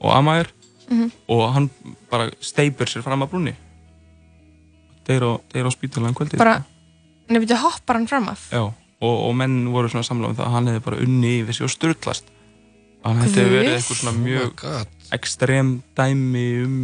og 0.00 0.10
Amæður 0.16 0.50
Mhm. 0.90 1.10
og 1.28 1.52
hann 1.54 1.70
bara 2.10 2.30
steipur 2.40 2.86
sér 2.90 3.02
fram 3.02 3.22
að 3.22 3.30
brúnni. 3.30 3.54
Deyr 5.06 5.22
á, 5.22 5.32
á 5.38 5.70
spítalega 5.70 6.12
kvöldi 6.12 6.36
bara, 6.36 6.64
nefnir 7.28 7.56
hoppar 7.56 7.96
hann 7.96 8.08
fram 8.08 8.28
af? 8.28 8.50
Já, 8.50 8.60
og, 9.00 9.28
og 9.28 9.34
menn 9.36 9.68
voru 9.72 9.88
svona 9.88 10.04
samlega 10.04 10.30
um 10.30 10.36
það 10.36 10.46
að 10.46 10.54
hann 10.56 10.66
hefði 10.66 10.84
bara 10.84 11.00
unni 11.04 11.32
yfir 11.40 11.54
sig 11.56 11.64
og 11.64 11.70
styrlast 11.70 12.24
hann 13.04 13.22
hefði 13.22 13.44
Guð. 13.44 13.52
verið 13.54 13.74
eitthvað 13.76 14.00
svona 14.00 14.12
oh 14.16 14.24
mjög 14.24 14.56
god 14.60 14.88
ekstrem 15.16 15.82
dæmi 15.98 16.46
um 16.64 16.76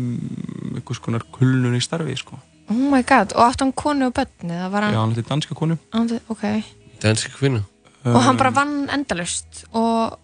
einhvers 0.77 1.01
konar 1.03 1.25
kulnun 1.33 1.77
í 1.77 1.83
starfi 1.85 2.17
sko. 2.19 2.39
oh 2.71 2.77
my 2.91 3.03
god, 3.07 3.33
og 3.37 3.47
átti 3.51 3.65
hann 3.65 3.73
konu 3.73 4.09
og 4.11 4.15
börn 4.17 4.51
eða 4.51 4.71
var 4.71 4.83
Já, 4.83 4.89
hann, 4.89 4.99
hann 5.01 5.15
hefði 5.15 5.29
danska 5.29 5.55
konu. 5.55 5.77
Hann 5.95 6.11
ok. 6.29 6.45
Danski 7.03 7.31
kvinnu? 7.35 7.63
Og 8.07 8.23
hann 8.23 8.39
bara 8.39 8.51
vann 8.55 8.89
endalust 8.91 9.65
og 9.73 10.19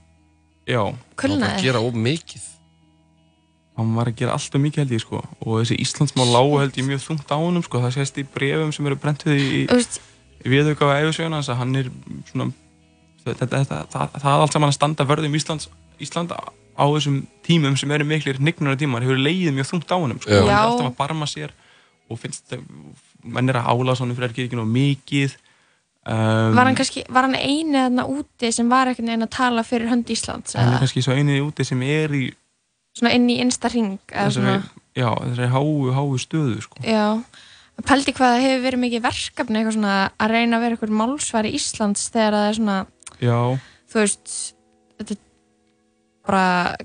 Já, 0.67 0.79
Það 0.79 0.87
var 0.87 0.93
bara 0.93 0.95
að 0.95 1.17
kulnaði 1.23 1.63
gera 1.67 1.81
of 1.83 1.95
mikið. 1.99 2.43
Hann 3.77 3.95
var 3.97 4.11
að 4.11 4.17
gera 4.21 4.35
alltaf 4.37 4.61
mikið 4.63 4.83
held 4.83 4.93
ég 4.95 5.01
sko. 5.03 5.23
og 5.41 5.61
þessi 5.63 5.79
Íslandsmál 5.83 6.29
lágu 6.31 6.59
held 6.61 6.77
ég 6.79 6.87
mjög 6.87 7.03
þungt 7.07 7.31
á 7.33 7.37
honum 7.41 7.63
sko. 7.67 7.81
það 7.83 7.95
sést 7.97 8.19
í 8.19 8.25
brefum 8.25 8.73
sem 8.73 8.87
eru 8.87 8.97
brentuð 8.97 9.33
í, 9.35 9.67
Þú 9.67 9.79
veist, 9.81 10.01
í 10.45 10.53
viðauka 10.53 10.87
á 10.87 10.99
æfisöguna 11.03 11.41
hans 11.41 11.49
að 11.49 11.61
hann 11.63 11.77
er 11.81 11.91
svona 12.31 12.53
þetta, 13.25 13.47
þetta, 13.47 13.79
það, 13.91 14.19
það 14.23 14.43
allt 14.45 14.53
saman 14.53 14.69
að 14.69 14.77
standa 14.77 15.07
vörðum 15.09 15.39
Íslands, 15.39 15.69
Ísland 16.03 16.35
á 16.73 16.85
þessum 16.89 17.23
tímum 17.47 17.77
sem 17.79 17.91
eru 17.95 18.07
miklir 18.09 18.41
hnignunar 18.41 18.79
tímar 18.81 19.05
hefur 19.05 19.21
leiðið 19.21 19.57
mjög 19.57 19.71
þungt 19.73 19.93
á 19.93 19.97
honum 19.97 20.21
sko. 20.23 20.33
Hann 20.33 20.51
er 20.51 20.59
alltaf 20.59 20.91
að 20.91 20.99
barma 20.99 21.29
sér 21.29 21.55
og 22.11 22.21
finnst 22.21 22.53
að 22.55 22.67
menn 23.23 23.51
er 23.53 23.61
að 23.61 23.73
ála 23.73 23.97
svona 23.99 24.17
fyrir 24.17 24.33
ekki 24.33 24.59
og 24.59 24.69
mikið. 24.69 25.37
Um, 26.03 26.57
var 26.57 26.67
hann 26.67 26.75
kannski, 26.75 27.05
var 27.15 27.29
hann 27.29 27.37
eini 27.39 27.79
þarna 27.79 28.09
úti 28.11 28.49
sem 28.51 28.71
var 28.71 28.91
einhvern 28.91 29.13
veginn 29.13 29.27
að 29.29 29.35
tala 29.37 29.63
fyrir 29.63 29.87
hönd 29.87 30.09
Íslands 30.11 30.57
hann 30.57 30.67
er 30.67 30.73
eða? 30.73 30.81
kannski 30.83 31.03
svo 31.07 31.15
einið 31.15 31.45
úti 31.45 31.67
sem 31.69 31.85
er 31.87 32.17
í 32.19 32.25
svona 32.99 33.13
inn 33.15 33.29
í 33.31 33.37
innsta 33.39 33.71
ring 33.71 34.01
eða 34.11 34.25
þessari, 34.27 34.57
svona, 34.57 34.83
já, 34.99 35.07
þessari 35.21 35.51
háu, 35.53 35.71
háu 35.95 36.19
stöðu 36.19 36.65
sko. 36.65 36.83
já. 36.83 37.23
Pældi 37.87 38.17
hvað 38.17 38.35
það 38.35 38.43
hefur 38.49 38.65
verið 38.67 38.83
mikið 38.83 39.05
verkefni 39.07 39.61
eitthvað 39.61 39.77
svona 39.79 39.95
að 40.11 40.35
reyna 40.35 40.59
að 40.59 40.65
vera 40.65 40.77
eitthvað 40.77 40.97
málsvari 40.99 41.55
Íslands 41.61 42.11
þegar 42.11 42.37
það 42.37 42.49
er 42.49 42.59
svona, 42.59 42.81
já, 43.23 43.39
þú 43.95 44.03
veist 44.03 44.35
þetta 44.99 45.15
er 45.15 45.23
bara 46.27 46.77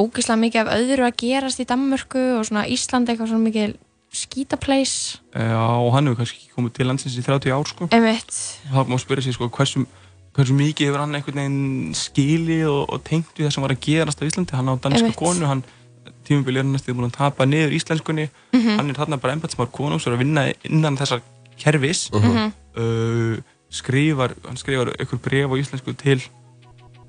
ógeðslega 0.00 0.40
mikið 0.40 0.60
af 0.62 0.74
öðru 0.78 1.04
að 1.08 1.16
gerast 1.20 1.60
í 1.60 1.66
Danmörku 1.68 2.22
og 2.38 2.46
svona 2.48 2.66
Ísland 2.70 3.08
eitthvað 3.10 3.28
svona 3.32 3.46
mikið 3.48 3.74
skítapleis 4.10 4.92
já, 5.34 5.60
og 5.60 5.92
hann 5.94 6.08
hefur 6.08 6.18
kannski 6.22 6.48
komið 6.54 6.72
til 6.78 6.86
landsins 6.88 7.18
í 7.20 7.22
30 7.26 7.52
ár 7.54 7.68
sko. 7.68 7.88
emitt, 7.94 8.30
þá 8.72 8.80
má 8.90 8.96
spyrja 8.98 9.22
sig 9.28 9.36
sko, 9.36 9.48
hversu, 9.54 9.84
hversu 10.34 10.56
mikið 10.56 10.88
hefur 10.90 11.02
hann 11.04 11.14
einhvern 11.18 11.38
veginn 11.42 11.94
skilið 11.94 12.64
og, 12.72 12.80
og 12.96 13.04
tengt 13.06 13.30
við 13.38 13.46
það 13.46 13.54
sem 13.54 13.66
var 13.66 13.74
að 13.76 13.84
gerast 13.86 14.22
á 14.22 14.26
Íslandi 14.26 14.56
hann 14.58 14.72
á 14.72 14.74
danska 14.82 15.04
Einmitt. 15.04 15.20
konu, 15.20 15.46
hann 15.46 15.62
tímubili 16.26 16.58
er 16.60 16.64
hann 16.66 16.72
næstu 16.74 16.94
búin 16.96 17.10
að 17.10 17.16
tapa 17.20 17.46
niður 17.46 17.76
íslenskunni 17.78 18.28
Mhm. 18.52 18.76
hann 18.80 18.90
er 18.90 18.98
þarna 18.98 19.20
bara 19.20 19.34
embætsmár 19.36 19.70
konungs 19.70 20.06
og 20.06 20.12
er 20.12 20.16
að 20.18 20.22
vinna 20.24 20.42
innan 20.64 20.96
þessar 20.98 21.20
kerfis 21.58 22.10
Mhm. 22.10 22.52
uh, 22.76 23.36
skrifar 23.70 24.34
hann 24.46 24.56
skrifar 24.58 24.90
einhver 24.98 25.18
bref 25.22 25.50
á 25.50 25.54
íslensku 25.60 25.94
til 25.96 26.20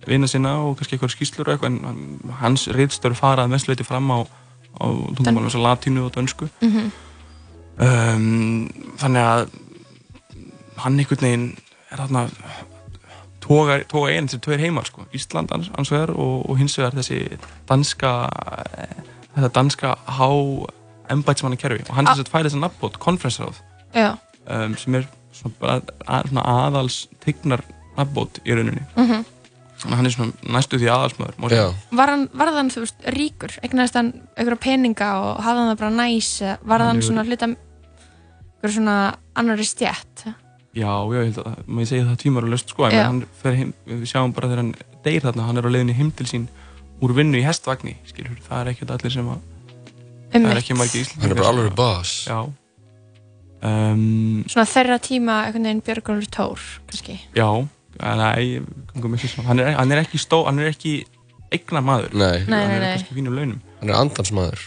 vina 0.07 0.27
sinna 0.27 0.55
og 0.65 0.77
kannski 0.77 0.95
einhver 0.97 1.11
skýslur 1.13 1.47
og 1.47 1.53
eitthvað 1.53 1.89
en 1.89 2.33
hans 2.41 2.67
reyðstöru 2.67 3.15
farað 3.15 3.49
mestleiti 3.53 3.83
fram 3.83 4.09
á, 4.11 4.19
á 4.81 4.85
tungumálum 5.17 5.45
eins 5.49 5.55
og 5.55 5.65
latínu 5.65 6.05
og 6.05 6.15
dönsku 6.15 6.49
Mhm. 6.61 6.91
um, 7.79 8.69
þannig 8.97 9.23
að 9.25 9.49
hann 10.81 10.99
einhvern 10.99 11.21
veginn 11.25 11.47
er 11.91 11.97
þarna 12.01 12.23
toga, 13.41 13.79
toga 13.89 14.11
einn 14.15 14.27
til 14.31 14.39
tveir 14.39 14.59
heimar 14.63 14.85
sko. 14.87 15.03
Ísland 15.13 15.51
ans, 15.53 15.69
ans 15.77 15.91
vegar 15.91 16.13
og, 16.15 16.49
og 16.49 16.57
hins 16.57 16.77
vegar 16.79 16.93
þessi 16.97 17.37
danska 17.69 18.11
þetta 19.35 19.51
danska 19.55 19.95
há 20.07 20.29
embætismanna 21.11 21.57
kerfi 21.59 21.83
og 21.89 21.95
hann 21.95 22.07
Ah. 22.07 22.15
sem 22.15 22.23
sagt 22.25 22.31
færi 22.31 22.47
þess 22.49 22.55
að 22.57 22.63
nafnbót, 22.65 22.97
konferensráð 22.99 23.59
já 23.95 24.17
um, 24.47 24.75
sem 24.77 24.95
er 24.95 25.05
svona, 25.33 25.81
að, 26.07 26.27
svona 26.29 26.41
aðals 26.45 27.07
tignar 27.25 27.61
nafnbót 27.97 28.39
í 28.45 28.55
rauninni 28.55 28.85
Mhm. 28.97 29.25
Hann 29.89 30.05
er 30.05 30.13
svona 30.13 30.53
næstu 30.57 30.77
því 30.81 30.89
segja. 31.55 31.71
Var 31.97 32.13
hann, 32.13 32.27
var 32.37 32.51
hann, 32.53 32.69
þú 32.73 32.83
veist, 32.85 33.01
ríkur? 33.15 33.57
Egnaðist 33.65 33.97
hann 33.97 34.13
einhverja 34.35 34.61
peninga 34.67 35.09
og 35.23 35.41
hafði 35.41 35.63
hann 35.63 35.71
það 35.73 35.81
bara 35.81 35.95
næs? 35.97 36.31
Var 36.41 36.83
Hann 36.85 36.87
hann 36.91 37.01
svona 37.07 37.25
hluta 37.25 37.49
einhverju 37.49 38.75
svona 38.77 38.97
annari 39.35 39.65
stjætt? 39.65 40.27
já, 40.71 40.87
já, 40.87 41.19
ég 41.19 41.33
held 41.33 41.39
að 41.43 41.55
maður 41.67 41.89
segja 41.89 42.05
það 42.07 42.19
löst 42.47 42.69
sko, 42.71 42.85
en 42.87 42.93
Já. 42.95 43.03
hann 43.03 43.17
fer 43.41 43.57
heim, 43.59 43.73
við 43.89 44.05
sjáum 44.07 44.31
bara 44.35 44.47
þegar 44.47 44.61
hann 44.61 44.73
deyr 45.03 45.25
þarna, 45.25 45.47
hann 45.49 45.59
er 45.59 45.67
á 45.67 45.71
leiðinni 45.73 45.95
heim 45.97 46.11
til 46.15 46.27
sín 46.29 46.45
úr 47.03 47.11
vinnu 47.17 47.41
í 47.41 47.43
hestvagni, 47.43 47.97
skilur, 48.07 48.37
það 48.45 48.61
er 48.61 48.71
ekkert 48.71 48.93
allir 48.95 49.11
sem 49.11 49.27
að, 49.33 49.41
það 50.31 50.47
er 50.53 50.61
ekki 50.61 50.77
margir 50.79 51.03
íslendingar 51.03 51.27
hann 51.27 51.35
er 51.35 51.41
bara 51.41 51.51
alveg 51.51 51.75
já 52.29 52.39
um, 53.67 54.43
Svona 54.47 54.67
þeirra 54.71 54.99
tíma 55.03 55.37
einhvern 55.47 55.67
veginn 55.67 55.83
Björgólfur 55.89 56.31
Tór, 56.37 56.65
kannski. 56.87 57.17
já, 57.35 57.49
nei, 57.99 58.61
með 58.95 59.17
þessu 59.25 59.43
hann 59.45 59.59
er, 59.59 59.73
hann 59.77 59.91
er 59.91 60.01
ekki 60.03 60.19
stó, 60.21 60.43
hann 60.47 60.59
er 60.59 60.71
ekki 60.71 60.93
eignar 61.51 61.83
maður, 61.83 62.13
Nei, 62.15 62.45
Nei, 62.47 62.61
hann 62.61 62.69
nei, 62.69 62.75
er 62.77 62.81
nei. 62.85 62.91
kannski 62.95 63.15
fínum 63.17 63.35
launum. 63.35 63.61
Hann 63.81 63.89
er 63.91 63.97
andansmaður 63.99 64.61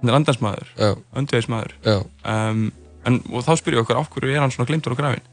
hann 0.00 0.10
er 0.12 0.16
andansmaður, 0.18 0.68
Já, 0.78 0.90
öndvegismadur 1.16 1.72
já, 1.82 1.96
um, 2.28 2.66
en, 3.08 3.20
og 3.32 3.44
þá 3.46 3.52
spyr 3.58 3.78
ég 3.78 3.82
okkur 3.84 3.98
af 4.02 4.10
hverju 4.12 4.34
er 4.34 4.40
hann 4.44 4.52
svona 4.54 4.68
glimtur 4.68 4.92
á 4.94 4.96
grafin? 5.00 5.24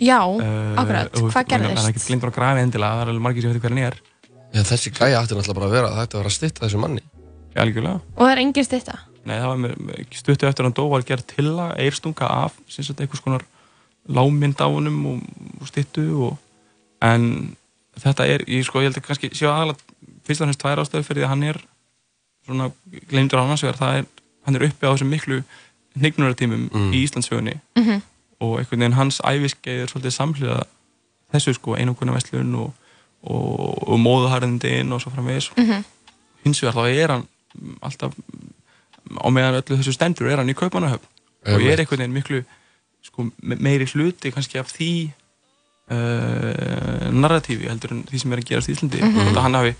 Já, 0.00 0.18
uh, 0.26 0.74
akkurat. 0.80 1.12
og- 1.20 1.30
Hvað 1.30 1.50
hann 1.52 1.62
er 1.62 1.68
gerðist? 1.68 1.88
ekkert 1.92 2.06
glimtur 2.08 2.30
á 2.32 2.34
grafin 2.34 2.62
endilega, 2.64 2.92
það 2.98 3.02
er 3.04 3.12
alveg 3.12 3.22
margir 3.28 3.42
sem 3.42 3.52
veit 3.52 3.62
hver 3.62 3.74
hann 3.74 3.84
er. 3.86 3.98
Já 4.54 4.62
þessi 4.62 4.90
gæja 4.94 5.20
ætti 5.22 5.34
náttúrulega 5.38 5.54
bara 5.54 5.66
að 5.66 5.74
vera 5.76 5.88
það 5.94 6.02
ætti 6.04 6.14
að 6.14 6.20
vera 6.22 6.30
að 6.32 6.38
stytta 6.38 6.64
þessu 6.66 6.80
manni. 6.80 7.02
Já, 7.54 7.60
algjörlega. 7.62 8.00
Og 8.16 8.22
það 8.24 8.32
er 8.32 8.38
engin 8.42 8.64
stytta. 8.64 8.98
Nei, 9.24 9.36
það 9.38 9.48
var 9.48 9.58
stuttu 10.12 10.46
eftir 10.48 10.64
hann 10.64 10.74
dó 10.74 10.88
var 10.90 11.02
gerð 11.02 11.26
til 11.26 11.46
að 11.54 11.76
eirstunga 11.84 12.26
af 12.28 12.52
lámynd 14.08 14.60
á 14.60 14.66
honum 14.68 14.98
og, 15.06 15.20
og 15.60 15.68
styttu 15.70 16.04
og, 16.26 16.38
en 17.02 17.56
þetta 18.00 18.26
er, 18.26 18.44
ég 18.48 18.64
sko, 18.66 18.80
ég 18.80 18.88
held 18.90 18.96
að 18.98 19.06
kannski 19.06 19.30
sjá 19.34 19.48
aðalega 19.50 19.78
fyrst 20.26 20.40
og 20.40 20.46
hans 20.48 20.56
tvær 20.56 20.80
ástöðu 20.82 21.04
fyrir 21.04 21.22
því 21.22 21.24
að 21.26 21.32
hann 21.34 21.42
er 21.42 21.60
svona 22.46 22.70
gleymdur 23.10 23.38
annars 23.40 23.62
vegar, 23.62 23.76
það 23.78 23.98
er, 23.98 24.06
hann 24.46 24.56
er 24.56 24.64
uppi 24.68 24.86
á 24.86 24.92
þessum 24.94 25.10
miklu 25.12 25.42
hnignunartímum 25.96 26.68
Mm. 26.72 26.92
í 26.92 27.02
Íslandsögunni 27.06 27.60
Mhm. 27.76 28.02
og 28.40 28.58
einhvern 28.58 28.80
veginn 28.80 28.92
hans 28.98 29.20
æfiskeið 29.24 29.82
er 29.82 29.86
svolítið 29.86 30.10
samhliða 30.18 30.62
þessu 31.32 31.54
sko, 31.54 31.74
einangunarveslun 31.76 32.54
og, 32.54 32.72
og, 33.22 33.88
og 33.88 33.98
móðuharðindin 34.00 34.92
og 34.92 35.00
svo 35.00 35.10
framvegis 35.10 35.50
Mhm. 35.56 35.84
hins 36.44 36.60
vegar 36.62 36.74
þá 36.74 36.88
er 37.02 37.08
hann 37.12 37.26
alltaf 37.82 38.12
á 39.24 39.28
meðan 39.30 39.60
öllu 39.62 39.76
þessu 39.78 39.92
stendur 39.92 40.28
er 40.30 40.36
hann 40.36 40.50
í 40.50 40.54
Kaupmannahöfn 40.54 41.06
og 41.46 41.60
ég 41.60 41.72
er 41.72 41.78
einhvern 41.80 41.98
veginn 42.00 42.12
miklu 42.12 42.44
sko, 43.02 43.30
me- 43.42 43.56
meiri 43.56 43.84
hluti 43.86 44.32
kannski 44.32 44.58
af 44.58 44.66
því 44.72 45.10
uh, 45.90 47.10
narratífi 47.12 47.68
heldur 47.68 47.92
en 47.92 48.04
því 48.08 48.20
sem 48.22 48.32
er 48.32 48.38
að 48.42 48.48
gerast 48.50 48.68
í 48.70 48.74
Íslandi 48.76 49.02
mm 49.02 49.14
-hmm. 49.16 49.40
hann 49.44 49.54
hafi 49.54 49.74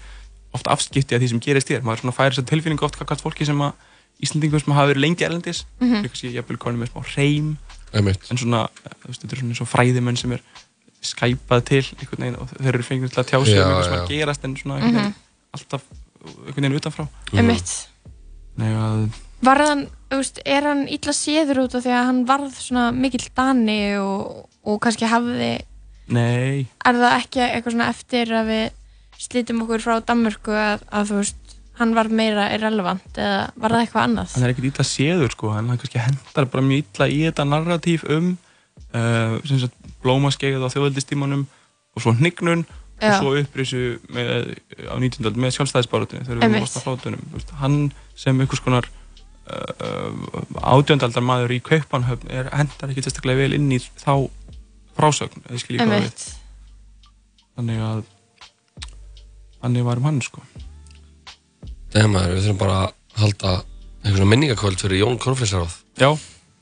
oft 0.54 0.68
afskipti 0.68 1.14
af 1.14 1.20
því 1.22 1.28
sem 1.28 1.40
gerist 1.40 1.70
hér 1.70 1.82
maður 1.82 2.00
svona 2.04 2.16
færi 2.16 2.30
þess 2.34 2.42
að 2.44 2.50
tilfinningu 2.52 2.84
oft 2.84 2.98
kakast 2.98 3.24
fólki 3.24 3.46
sem 3.46 3.60
að 3.60 3.72
Íslandingum 4.22 4.60
sem 4.60 4.72
hafa 4.72 4.92
verið 4.92 5.00
lengi 5.00 5.24
erlendis 5.24 5.64
mm 5.64 5.86
Mhm. 5.86 5.94
-hmm. 5.94 6.02
kannski 6.08 6.34
jafnvel 6.34 6.58
konum 6.58 6.80
með 6.80 6.90
smá 6.92 7.56
Einmitt. 7.94 8.30
en 8.30 8.36
svona, 8.38 8.68
eh, 8.84 8.90
þú 9.02 9.06
veist, 9.08 9.22
þetta 9.22 9.32
er 9.32 9.38
svona 9.38 9.50
eins 9.50 9.60
og 9.60 9.68
fræðimenn 9.68 10.16
sem 10.16 10.32
er 10.32 10.40
skæpað 11.02 11.64
til 11.64 11.84
einhvern 12.00 12.22
veginn 12.22 12.38
og 12.40 12.48
þeir 12.48 12.74
eru 12.74 12.82
fengnir 12.82 13.10
til 13.12 13.22
að 13.22 13.28
tjá 13.28 13.44
sig 13.44 13.58
um 13.58 13.68
eitthvað 13.70 13.84
sem 13.84 13.98
að 14.00 14.08
gerast 14.08 14.44
en 14.44 14.56
svona 14.56 14.74
einhvern 14.80 14.94
veginn 14.94 15.14
alltaf 15.54 15.82
einhvern 16.46 16.62
veginn 16.64 16.80
utanfrá. 16.80 17.08
Nei, 18.56 18.70
að, 18.72 19.08
Var 19.44 19.58
hann, 19.58 19.82
þú 20.10 20.16
veist, 20.16 20.38
er 20.46 20.62
hann 20.62 20.88
illa 20.88 21.12
séður 21.12 21.58
út 21.64 21.74
af 21.74 21.84
því 21.84 21.92
að 21.92 22.06
hann 22.08 22.20
varð 22.26 22.54
svona 22.54 22.84
mikill 22.96 23.28
dani 23.36 23.96
og, 24.00 24.48
og 24.64 24.80
kannski 24.80 25.04
hafði, 25.10 25.58
nei, 26.12 26.66
er 26.84 27.00
það 27.00 27.16
ekki 27.18 27.44
eitthvað 27.46 27.76
svona 27.76 27.90
eftir 27.92 28.34
að 28.34 28.50
við 28.52 29.24
slítum 29.24 29.64
okkur 29.64 29.84
frá 29.84 29.98
Danmörku 30.04 30.54
að, 30.58 30.84
að 30.90 31.10
þú 31.10 31.20
veist, 31.22 31.56
hann 31.78 31.94
var 31.96 32.10
meira 32.12 32.48
irrelevant 32.54 33.18
eða 33.18 33.38
var 33.58 33.74
það 33.74 33.84
eitthvað 33.84 34.06
annað? 34.08 34.34
hann 34.34 34.46
er 34.46 34.54
ekkert 34.54 34.70
illa 34.70 34.86
séður 34.88 35.34
sko, 35.34 35.52
hann 35.54 35.72
kannski 35.74 36.02
hendar 36.02 36.48
bara 36.50 36.66
mjög 36.66 36.84
illa 36.84 37.10
í 37.10 37.20
þetta 37.26 37.48
narratív 37.48 38.06
um 38.14 38.32
uh, 38.94 39.36
sem 39.46 39.62
sagt 39.64 39.92
blómaskeið 40.04 40.62
á 40.62 40.68
þjóðveldistímanum 40.74 41.46
og 41.94 42.04
svo 42.04 42.14
hnignun 42.18 42.66
Já. 43.02 43.08
og 43.08 43.16
svo 43.20 43.32
upprisu 43.40 43.82
með, 44.14 44.54
á 44.86 44.94
19. 44.94 45.24
öld 45.26 45.40
með 45.40 45.56
sjálfstæðisbáratinu 45.56 46.26
þegar 46.26 46.38
við 46.38 46.44
erum 46.44 46.60
á 46.62 47.34
veist, 47.34 47.54
hann 47.58 47.78
sem 48.18 48.38
einhvers 48.38 48.62
konar 48.62 48.86
uh, 49.50 50.12
átjöndaldar 50.62 51.24
maður 51.26 51.56
í 51.56 51.60
Kaupanhöfn 51.64 52.30
er, 52.30 52.50
hendar 52.54 52.92
ekki 52.92 53.04
sérstaklega 53.06 53.44
vel 53.44 53.58
inn 53.58 53.72
í 53.74 53.80
þá 53.82 54.30
frásögn 54.96 55.44
þannig 57.54 57.80
að 57.86 58.02
þannig 59.62 59.86
varum 59.86 60.08
hann 60.08 60.20
sko 60.24 60.42
Nei 61.94 62.08
maður, 62.10 62.32
við 62.34 62.42
þurfum 62.48 62.58
bara 62.58 62.78
að 62.82 63.20
halda 63.22 63.50
einhvern 64.04 64.16
svona 64.18 64.30
minningakvöld 64.32 64.80
fyrir 64.82 64.98
Jón 65.04 65.18
Konflinsráð 65.22 65.76
já, 66.00 66.08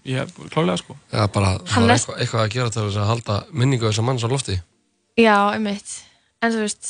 ég 0.04 0.34
klálega 0.52 0.76
sko 0.82 0.96
Já, 1.12 1.24
bara, 1.32 1.54
það 1.62 1.72
Hann 1.76 1.84
er 1.88 1.94
er- 1.94 1.96
eitthvað, 1.96 2.18
eitthvað 2.20 2.42
að 2.44 2.52
gera 2.56 2.70
til 2.74 2.84
að 2.90 3.08
halda 3.08 3.38
minningu 3.52 3.88
þessar 3.88 4.06
manns 4.08 4.26
á 4.26 4.28
lofti 4.32 4.58
Já, 5.20 5.34
einmitt. 5.52 5.90
En 6.42 6.52
þú 6.54 6.62
veist, 6.64 6.86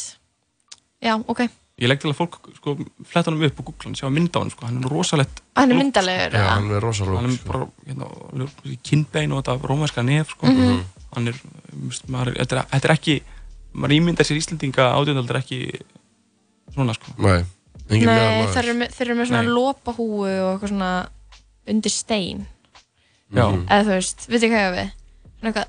já, 1.03 1.15
ok. 1.27 1.41
ég 1.83 1.89
legg 1.91 1.99
til 2.03 2.11
að 2.13 2.19
fólk 2.21 2.37
sko 2.59 2.75
fletta 3.11 3.31
hann 3.33 3.43
upp 3.43 3.59
og 3.59 3.67
googla 3.71 3.89
hann, 3.89 3.97
sjá 3.99 4.07
mynd 4.15 4.35
á 4.35 4.39
hann 4.43 4.51
sko, 4.55 4.67
hann 4.69 4.79
er 4.83 4.93
rosalegt 4.95 5.41
Hann 5.59 5.71
er 5.75 5.79
myndalegur, 5.81 6.35
Já, 6.35 6.43
eða? 6.43 6.53
hann 6.57 6.71
er 6.77 6.81
rosa 6.87 7.05
hann 7.09 7.27
er 7.31 7.37
sko. 7.37 7.47
bara 7.51 7.67
hérna, 7.87 8.47
kinnbein 8.87 9.33
og 9.35 9.43
þetta 9.43 9.71
rómæska 9.71 10.05
nef 10.07 10.31
sko. 10.37 10.47
Mhm. 10.47 10.83
Hann 11.15 11.29
er, 11.29 11.37
mist, 11.77 12.07
maður, 12.09 12.35
þetta, 12.41 12.63
er 12.63 12.71
þetta 12.73 12.89
er 12.89 12.95
ekki 12.97 13.17
maður 13.75 13.95
ímyndar 13.99 14.27
sér 14.29 14.39
Íslandinga 14.41 14.87
átjöndaldar 14.97 15.39
ekki 15.43 15.59
svona 16.75 16.95
sko 16.97 17.13
Nei, 17.19 17.43
Nei, 17.93 18.47
þeir 18.55 18.63
eru 18.65 18.75
með, 18.79 18.93
þeir 18.97 19.07
eru 19.11 19.17
með 19.19 19.29
svona 19.29 19.43
Nei. 19.45 19.53
lopahúu 19.53 20.23
og 20.23 20.53
eitthvað 20.55 20.71
svona 20.73 20.91
undir 21.69 21.93
stein. 21.93 22.47
já, 23.33 23.45
Mhm. 23.51 23.67
Eða 23.69 23.83
þú 23.85 23.93
veist, 23.97 24.27
veit 24.29 24.43
ég 24.43 24.51
hvað 24.53 24.65
ég 24.65 24.75
við? 24.79 24.91
Svona 25.41 25.53
eitthvað, 25.53 25.69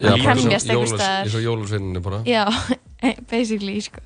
bara 0.00 0.16
kremjast 0.24 0.50
eins 0.50 0.64
og 0.64 0.70
einhvers 0.70 0.90
jólas- 0.90 1.00
staðar. 1.00 1.24
eins 1.24 1.34
og 1.34 1.44
jólusveininni 1.44 2.02
bara 2.02 2.22
Já, 2.24 2.44
basically, 3.30 3.80
sko. 3.80 4.00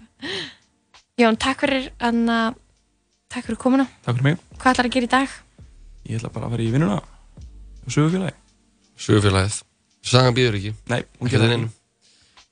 Jón, 1.18 1.36
takk 1.38 1.60
fyrir, 1.60 1.90
anna, 2.00 2.54
takk 3.30 3.44
fyrir 3.46 3.58
komuna. 3.58 3.86
takk 4.04 4.16
fyrir 4.18 4.22
mig 4.24 4.38
Hvað 4.58 4.74
ætlar 4.74 4.88
að 4.88 4.94
gera 4.96 5.06
í 5.06 5.10
dag? 5.10 5.28
ég 6.08 6.18
ætla 6.18 6.32
bara 6.32 6.46
að 6.46 6.50
fara 6.50 6.62
í 6.62 6.72
vinnuna 6.72 6.96
og 6.98 7.88
sögufélagi 7.88 8.34
Sugufélagið 8.98 9.62
Sagan 10.04 10.36
býður 10.36 10.58
ekki, 10.58 10.74
nei, 10.92 11.00
hún 11.18 11.28
ekki 11.28 11.36
gerði 11.38 11.48
þinn 11.48 11.62
inn 11.62 11.70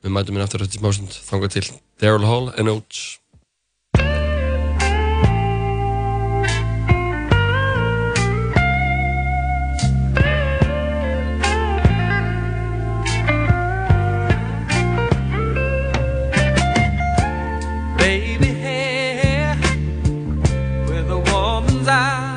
Við 0.03 0.15
mætum 0.17 0.39
inn 0.39 0.45
aftur 0.47 0.65
eftir 0.65 0.81
smásund 0.81 1.13
Þangað 1.29 1.59
til. 1.59 1.67
Daryl 2.03 2.27
Hall 2.27 2.49
and 2.59 2.73
Oates. 2.73 3.19
Baby 17.99 18.49
hair 18.65 19.57
with 20.89 21.09
a 21.11 21.19
woman's 21.31 21.87
eyes. 21.87 22.32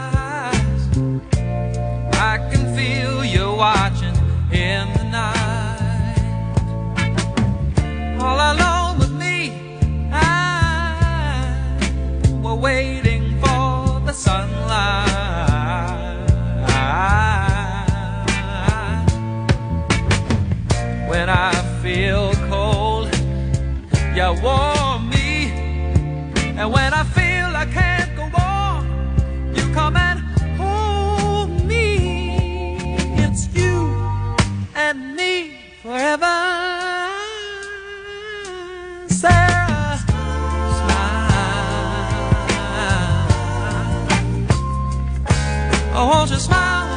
Oh, 45.97 46.07
won't 46.09 46.29
you 46.29 46.35
smile 46.35 46.87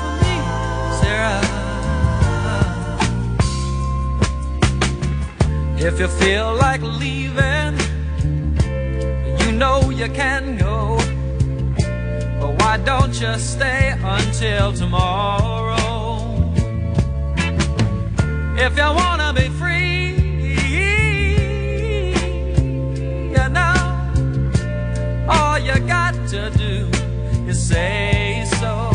for 0.00 0.12
me, 0.22 0.34
Sarah? 1.00 1.42
If 5.78 5.98
you 5.98 6.06
feel 6.06 6.54
like 6.54 6.80
leaving, 6.80 7.76
you 9.40 9.50
know 9.50 9.90
you 9.90 10.08
can 10.10 10.56
go. 10.58 10.96
But 12.40 12.52
why 12.60 12.76
don't 12.84 13.20
you 13.20 13.36
stay 13.36 13.96
until 14.00 14.72
tomorrow? 14.72 16.22
If 18.56 18.76
you 18.76 18.88
wanna 19.00 19.32
be 19.34 19.48
free, 19.58 20.14
you 23.34 23.48
know 23.56 23.76
all 25.28 25.58
you 25.58 25.76
got 25.80 26.14
to 26.28 26.50
do 26.56 26.88
is 27.50 27.58
say 27.60 28.15
so 28.58 28.85